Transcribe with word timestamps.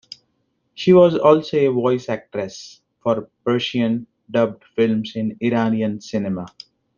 She 0.73 0.93
was 0.93 1.13
also 1.15 1.57
a 1.57 1.71
voice 1.71 2.09
actress 2.09 2.81
for 3.03 3.29
Persian-dubbed 3.45 4.65
films 4.75 5.15
in 5.15 5.37
Iranian 5.41 6.01
cinema. 6.01 6.47